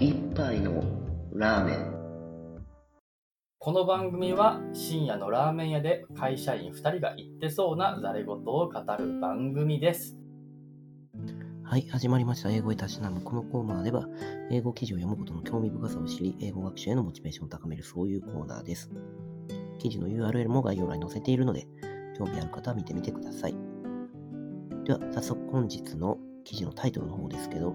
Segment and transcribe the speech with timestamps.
[0.00, 0.82] 一杯の
[1.34, 2.64] ラーメン
[3.58, 10.16] この番組は深夜のラーメン屋で会社員2人が言ってそうなざれ言を語る番組です。
[11.62, 12.50] はい、始まりました。
[12.50, 13.20] 英語へたしなむ。
[13.20, 14.08] このコーナーでは、
[14.50, 18.90] 英語記事を読むことの興味深さを知り、英語学習へのモチベーションを高める、そういうコーナーです。
[19.78, 21.66] 記事の URL も概要欄に載せているので、
[22.16, 23.54] 興味ある方は見てみてください。
[24.84, 27.74] では、早速本日の記事のタイトルの方ですけど、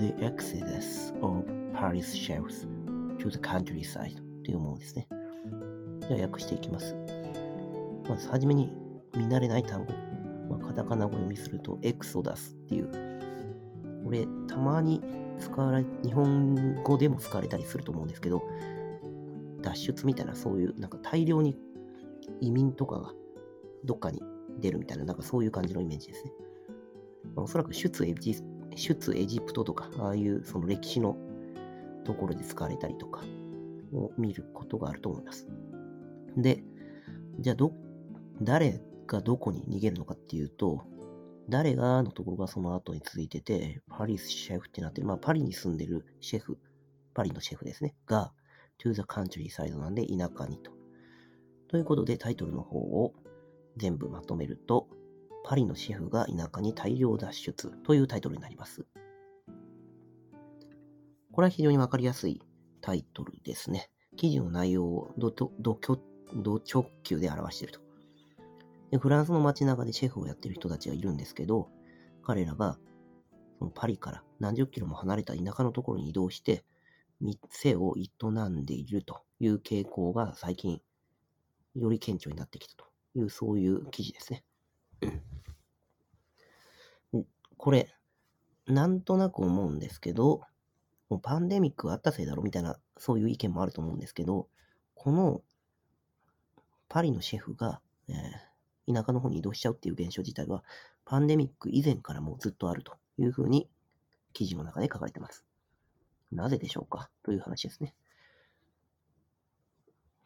[0.00, 1.44] The Exodus of
[1.74, 2.66] Paris Chefs
[3.18, 5.06] to the Countryside というものですね。
[6.08, 6.96] では、訳していきます。
[8.08, 8.72] まず、はじめに
[9.14, 9.92] 見慣れない単語。
[10.48, 12.88] まあ、カタカナ語読みすると、エクソダスっていう。
[14.02, 15.02] これ、たまに
[15.38, 18.42] 使われ、日本語でも使われたりすると思うんですけど、
[19.60, 21.58] 脱出みたいな、そういう、なんか大量に
[22.40, 23.12] 移民とかが
[23.84, 24.22] どっかに
[24.60, 26.32] 出るみたいな、なんかそういう感じのイメージですね。
[27.34, 28.42] まあ、おそらく出エジ
[28.76, 31.16] 出エジプトとか、ああいうその歴史の
[32.04, 33.22] ところで使われたりとか
[33.92, 35.48] を見ることがあると思います。
[36.36, 36.62] で、
[37.38, 37.72] じゃあど、
[38.42, 40.84] 誰がどこに逃げるのかっていうと、
[41.48, 46.58] 誰がのところがその後に続いてて、パリスシェフってなってる、まあパリに住んでるシェフ、
[47.12, 48.32] パリのシェフですね、が、
[48.78, 50.72] to the countryside なんで田舎にと。
[51.68, 53.14] ということでタイトルの方を
[53.76, 54.88] 全部まとめると、
[55.44, 58.86] パリのシェフが田舎に大量脱出というタイトルになります。
[61.32, 62.42] これは非常にわかりやすい
[62.80, 63.90] タイトルですね。
[64.16, 65.78] 記事の内容をドドド
[66.34, 67.80] ド直球で表していると。
[68.90, 71.68] でフランスの街中でシェフをやってる人たちがいるんですけど、
[72.22, 72.78] 彼らが
[73.58, 76.64] そのパリから何十キロも離れた田舎のところに移動して、
[77.20, 78.08] 店を営
[78.48, 80.80] んでいるという傾向が最近
[81.76, 84.44] より顕著になってきたという、そういう記事ですね。
[87.62, 87.94] これ、
[88.66, 90.40] なんとなく思うんですけど、
[91.10, 94.48] もうパンデミックがあったせいだろみたいな、そういう意見もあると思うんですけど、
[94.94, 95.42] この
[96.88, 100.64] パリのシェフが、えー、田舎の方に移動しちゃうっていう現象自体は、
[101.04, 103.68] パンデミック以前からもうずっとあるというふうに
[104.32, 105.44] 記事の中で書かれてます。
[106.32, 107.10] なぜでしょうか？
[107.22, 107.94] という話ですね。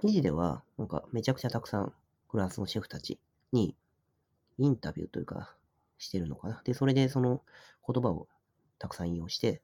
[0.00, 1.92] 記事では、なんかめちゃくちゃたくさん
[2.30, 3.20] フランスのシェフたち
[3.52, 3.76] に
[4.56, 5.54] インタビューというか
[5.98, 6.62] してるのかな。
[6.64, 7.42] で、それでその
[7.86, 8.28] 言葉を
[8.78, 9.62] たくさん引用して、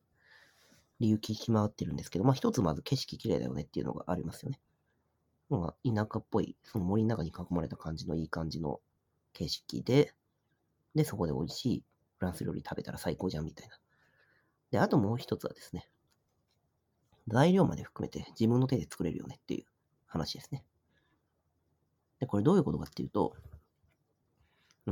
[1.00, 4.60] 理由聞き回ってるんですけど、まあ一つまず景色綺麗だよねっていうのがありますよね。
[5.48, 8.80] まあ田舎っぽい、その森の中に囲まれた感じのいい感じの
[9.32, 10.14] 景色で、
[10.94, 11.84] で、そこで美味しい
[12.18, 13.78] フランス料理食べたら最高じゃんみたいな。
[14.70, 15.88] で、あともう一つはですね、
[17.28, 19.64] 材料まで含めて自分の手で作れるよねっていう
[20.06, 20.64] 話ですね。
[22.20, 23.34] で、これどういうことかっていうと、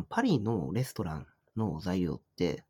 [0.09, 1.27] パリのレストラン
[1.57, 2.65] の材料って、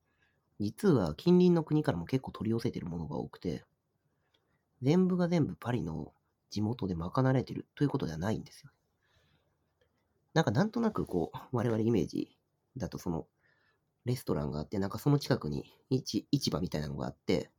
[0.61, 3.65] 実は近隣の国からも結構取り寄せてるものが多くて、
[4.83, 6.13] 全部が全部パリの
[6.51, 8.71] 地元で賄われてるということではないんですよ。
[10.35, 12.37] なんかなんとなくこう、我々イメージ
[12.77, 13.27] だとその、
[14.07, 17.51] レストランがあって、なんかその近くに市市場みたいなのがあって、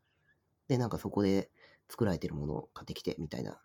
[0.70, 1.52] で、なんかそこで
[1.90, 3.62] 作られてるものを買ってきてみたいな。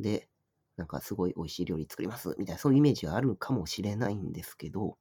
[0.00, 0.28] で、
[0.76, 4.98] なんかすごい美味しい料理作りますみたいな、そういうイメージがあるかもしれないんですけど、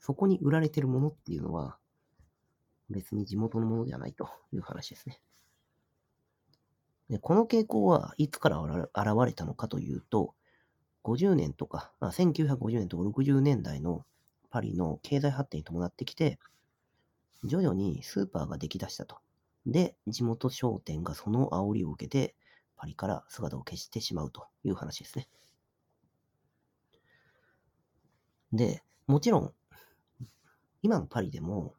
[0.00, 1.78] そこに売られてるものっていうのは、
[2.90, 5.20] 別に地元のものではないという話ですね。
[7.10, 8.86] でこの傾向はいつから現
[9.24, 10.34] れたのかというと、
[11.04, 14.04] 50年とか、まあ、1950年とか60年代の
[14.50, 16.38] パリの経済発展に伴ってきて、
[17.44, 19.18] 徐々にスーパーができだしたと。
[19.66, 22.34] で、地元商店がその煽りを受けて、
[22.76, 25.28] パリから姿を消してしまうという話ですね。
[28.52, 29.52] で、もちろん、
[30.82, 31.74] 今のパリでも、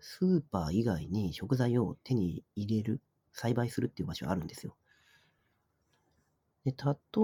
[0.00, 3.00] スーパー以外に食材を手に入れる、
[3.32, 4.76] 栽培するっていう場所があるんですよ。
[6.64, 6.74] で、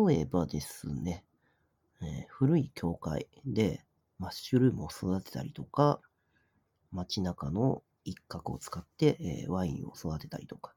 [0.08, 1.24] 例えばですね、
[2.00, 3.84] えー、古い教会で
[4.18, 6.00] マッシュルームを育てたりとか、
[6.90, 10.74] 街中の一角を使って、えー、ワインを育てたりとか、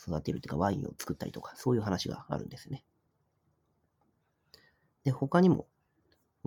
[0.00, 2.84] 育てるというかワインを作ったりとか、そういう話があるんですね。
[5.04, 5.66] で、他にも、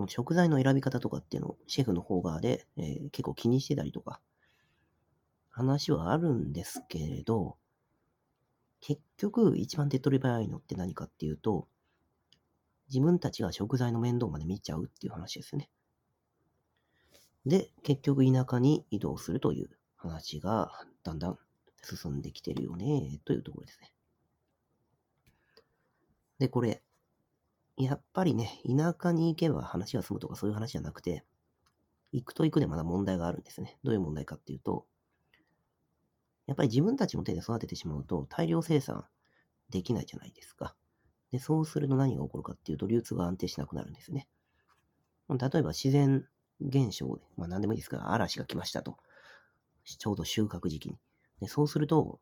[0.08, 4.20] 食材の選び方とかっていうのをシェフの方側で、えー、結構気にしてたりとか、
[5.50, 7.56] 話はあるんですけれど、
[8.80, 11.68] 結局一番手っ取り早いのって何かっていうと、
[12.88, 15.70] 自分たちが食材の面倒まで見ちゃうっていう話ですよね。
[17.46, 21.38] で、結局田舎に移動するという話がだんだん
[21.82, 23.92] 進んできてるよね、というところですね。
[26.38, 26.82] で、これ、
[27.76, 31.24] やっぱりね、田舎に行けば話が済むとかそういう話じゃなくて、
[32.12, 33.78] 行くと行くでまだ問題があるんですね。
[33.82, 34.86] どういう問題かっていうと、
[36.46, 39.06] やっぱり自分たちの手で育ててしまうと大量生産
[39.70, 40.76] できないじゃないですか。
[41.32, 44.28] で、そうすると何が起こるかっていうと流通が安定しなくなるんですね。
[45.28, 46.24] 例えば自然
[46.60, 48.98] 現象で、まあ何でもいいですが、嵐が来ましたと。
[49.84, 50.98] ちょうど収穫時期に。
[51.40, 52.20] でそうすると、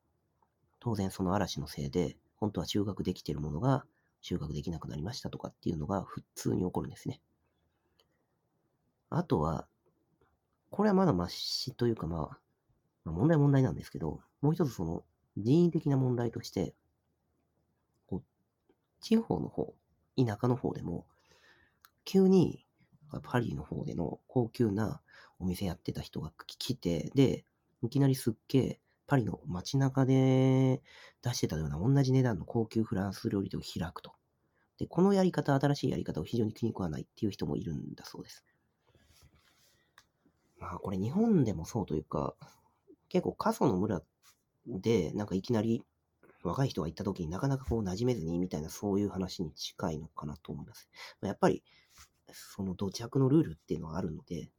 [0.80, 3.84] 当然その嵐のせいで、本当は収穫できているものが
[4.22, 7.20] 収穫できなくなりましたとかっていうのが普通に起こるんですね。
[9.10, 9.66] あとは、
[10.70, 12.30] これはまだマシというかま
[13.04, 15.04] あ、問題問題なんですけど、もう一つその
[15.36, 16.74] 人為的な問題として、
[18.06, 18.22] こう
[19.00, 19.74] 地方の方、
[20.16, 21.04] 田舎の方でも、
[22.04, 22.64] 急に
[23.22, 25.00] パリの方での高級な
[25.38, 27.44] お店やってた人が来て、で、
[27.82, 28.80] いきなりすっげえ、
[29.12, 30.80] パリの街中で
[31.22, 34.14] 出してたような同じ値段の高級フランス料理店を開くと。
[34.78, 38.42] で、このやり方、新しいやり方を非常に気に食わないっていう人もいるんだそうです。
[40.56, 42.34] まあ、これ日本でもそうというか、
[43.10, 44.00] 結構過疎の村
[44.66, 45.84] で、なんかいきなり
[46.42, 50.88] 若い人が行った時になかなかこう馴染めずにみたいなそういう話に近いのかなと思います。
[51.20, 51.62] やっぱり、
[52.32, 54.50] その土着のルールっていうのがあるので、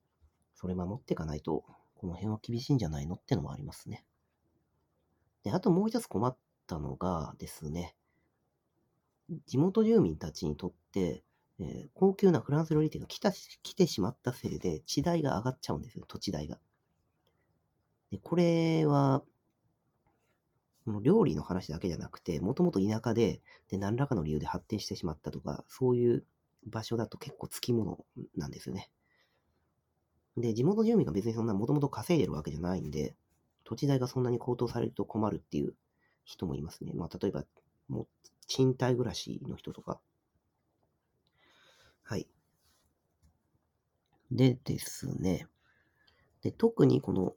[0.54, 1.64] それ守っていかないと、
[1.96, 4.06] この辺は厳しいんじゃないのってのもありますね。
[5.44, 6.38] で、あともう一つ困っ
[6.68, 7.96] たのがですね、
[9.48, 11.24] 地元住民たちにとって、
[11.60, 16.60] えー、高級なフランス料理店が来た来てしまったせいで、地代が上がっちゃうんですよ、土地代が。
[18.12, 19.24] で、これは、
[21.02, 26.26] 料理の話だけじゃなくて、もともと田舎で、で、何らかの理由で発展してしまったとか、そういう
[26.66, 28.06] 場所だと結構つきもの
[28.36, 28.90] なんですよね。
[30.36, 33.16] で、地元住民が別にそんなもともと稼いでるわけじゃないんで、
[33.64, 35.74] 土地代がそんなに高騰されると困るっていう
[36.26, 36.94] 人もいますね。
[36.94, 37.44] まあ、例えば、
[37.88, 38.08] もう、
[38.48, 40.00] 賃貸暮らしの人とか。
[42.04, 42.28] はい。
[44.32, 45.48] でですね。
[46.42, 47.36] で、特にこの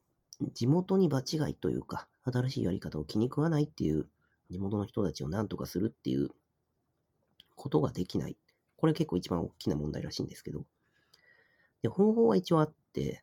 [0.52, 4.08] 地元に場違いというか、新しいやり方を気に食わないっていう
[4.50, 6.31] 地元の人たちを何とかするっていう
[7.55, 8.37] ことができない。
[8.76, 10.64] これ結構一番大きな問題らしいんですけど。
[11.82, 13.23] で、方法は一応あって、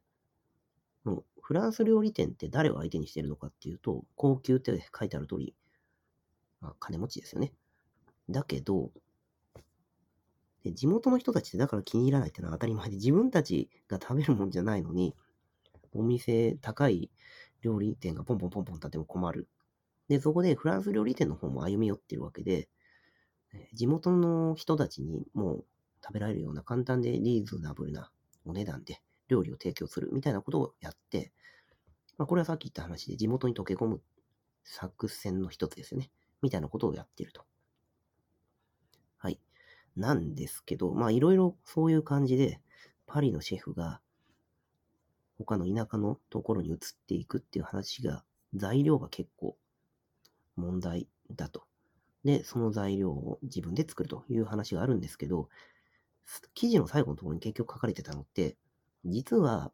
[1.43, 5.53] フランス料理店って誰を相手にしてるのかっていうと、高級って書いてある通り、
[6.61, 7.51] まあ、金持ちですよね。
[8.29, 8.91] だけど、
[10.63, 15.13] で地元の人たちってだから気に入らないってのは当たり前で、自分たちが食べるもんじゃないのに、
[15.91, 17.11] お店、高い
[17.61, 19.49] 料理店がポンポンポンポン立っても困る。
[20.07, 22.69] で、そこでフランス料理店の方も歩み寄ってるわけで、
[23.73, 25.65] 地元の人たちにもう
[26.01, 28.09] 食べられるような簡単でリーズナブルな
[28.45, 29.01] お値段で
[29.33, 31.31] 料理を提供するみたいなことをやって、
[32.17, 34.01] まあ、これはさっき言った話で地元に溶け込む
[34.63, 36.09] 作戦の一つですよね。
[36.41, 37.45] みたいなことをやってると。
[39.17, 39.39] はい。
[39.95, 42.59] なんですけど、まあいろいろそういう感じで、
[43.07, 44.01] パリのシェフが
[45.37, 46.77] 他の田舎のところに移っ
[47.07, 49.57] ていくっていう話が、材料が結構
[50.55, 51.63] 問題だと。
[52.23, 55.49] で、その材料を自分で作るという話があるんですけど、
[56.53, 58.55] 記事の最後のところに結局書かれてたのって、
[59.05, 59.71] 実は、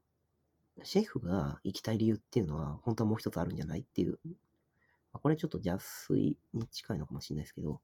[0.84, 4.20] シェフが行きたい理由っていうのは、本当はもう一つあるんじゃないっていう。
[5.12, 7.82] これちょっと邪推に近いのかもしれないですけど、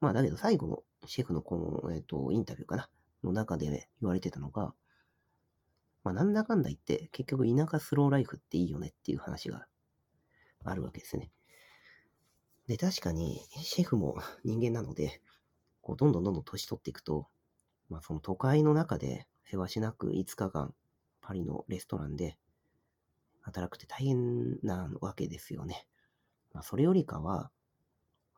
[0.00, 2.88] まあだけど最後のシェフのこの、えっ、ー、と、インタビューかな
[3.22, 4.74] の中で、ね、言われてたのが、
[6.04, 9.66] まあ、なんだかんだ言って、結局田舎スローライフっていいよねっていう話が
[10.64, 11.30] あるわけですね。
[12.66, 15.20] で、確かに、シェフも人間なので、
[15.82, 17.28] こう、どんどんどんどん年取っていくと、
[17.88, 20.74] まあ、その都会の中で、世話しなく5日間、
[21.20, 22.36] パリのレストランで
[23.40, 25.86] 働くって大変なわけですよね。
[26.52, 27.50] まあ、それよりかは、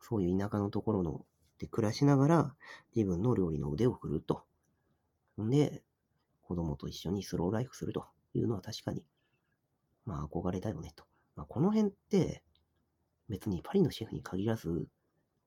[0.01, 1.25] そういう田舎のところの
[1.59, 2.55] で暮らしながら
[2.95, 4.43] 自分の料理の腕を振るうと。
[5.41, 5.81] んで、
[6.41, 9.03] 子供と一緒にスローライフするというのは確かに、
[10.05, 11.05] まあ憧れだよねと。
[11.35, 12.43] まあ、この辺って、
[13.29, 14.87] 別にパリのシェフに限らず、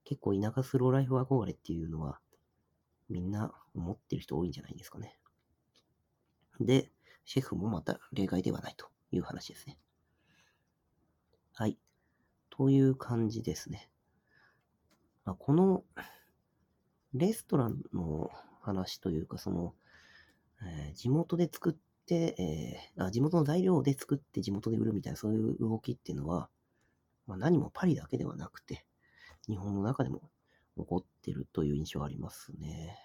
[0.05, 2.19] 結構田舎スローライフ憧れっていうのは、
[3.09, 5.19] みんな思ってる人多いんじゃないですかね。
[6.61, 6.91] で、
[7.25, 9.79] シェフもまた例外ではないという話ですね。
[11.55, 11.79] はい。
[12.51, 13.91] という感じですね。
[15.25, 15.85] まあ、この
[17.15, 19.75] レストランの話というか、その、
[20.63, 22.37] えー、地元で作って、
[22.97, 26.49] えー、あ、地元の材料で作って地元で売るみたいなそういう動きっていうのは、
[27.27, 28.85] まあ、何もパリだけではなくて、
[29.49, 30.31] 日本の中でも
[30.77, 32.99] 起こってるという印象がありますね。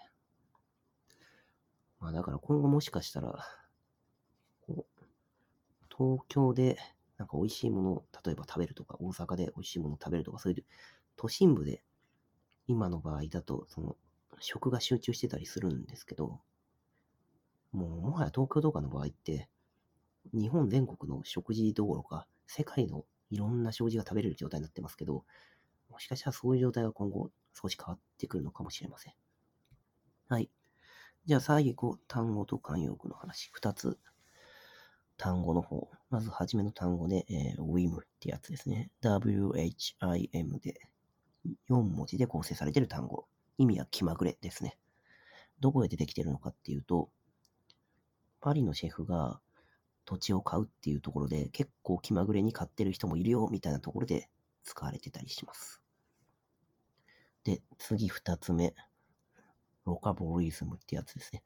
[2.02, 3.46] まあだから今後もしかしたら、
[4.62, 5.06] こう、
[5.96, 6.78] 東京で
[7.18, 10.66] なんか美味しいものを例えば食べるとか、大阪で美味しいものを食べるとか、そういう
[11.18, 11.84] 都心部で
[12.68, 13.98] 今の場合だと、その
[14.40, 16.42] 食が集中してたりするんですけど、
[17.72, 19.50] もうもはや東京とかの場合って、
[20.34, 25.26] 日本全国の食事どころか、世界のいろんな障子が食べれる状態になってますけど、
[25.90, 29.14] もしかしたらそういう状態が今後少し変わってくるのかもしれません。
[30.28, 30.50] はい。
[31.26, 33.52] じゃあ最後、単語と慣用句の話。
[33.54, 34.00] 二つ。
[35.18, 35.88] 単語の方。
[36.10, 38.90] まず初めの単語で、えー、WIM ってやつですね。
[39.04, 40.82] whim で
[41.70, 43.28] 4文字で構成されている単語。
[43.60, 44.80] 意味は気まぐれですね。
[45.60, 47.12] どこで出てきてるのかっていうと、
[48.40, 49.40] パリのシェフが
[50.06, 54.28] 土地を買うっていうところで結構気まぐれに買ってる人もいるよみたいなところで
[54.64, 55.82] 使われてたりします。
[57.44, 58.74] で、次二つ目。
[59.86, 61.44] ロカボリズムってやつですね。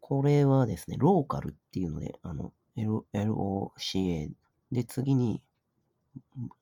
[0.00, 4.30] これはですね、ローカルっていうので、あの、LOCA
[4.70, 5.42] で次に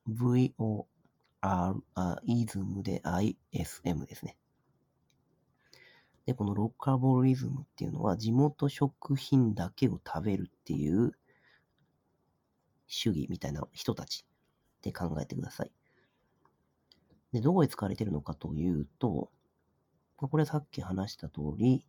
[0.08, 0.84] VOR、
[2.24, 4.36] イズムで ISM ですね。
[6.26, 11.12] で、このロカボリズムっていうのは地元食品だけを食べるっていう
[12.86, 14.24] 主義みたいな人たち
[14.78, 15.72] って考えてください。
[17.32, 19.30] で、どこで使われてるのかというと、
[20.28, 21.86] これさっき話した通り、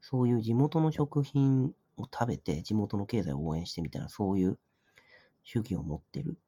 [0.00, 4.58] そういう地元の食品を食べて地元の経済を応援してみたいな、そういう
[5.42, 6.38] 主義を持ってる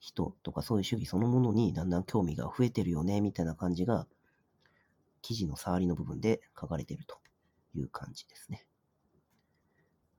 [0.00, 4.06] 人とか、そういう主義そのものにだんだん興味が増えてるよね、みたいな感じが、
[5.22, 7.18] 記事の触りの部分で書かれてると
[7.74, 8.66] いう感じですね。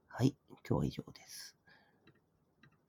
[0.08, 1.55] はい、今日は以上です。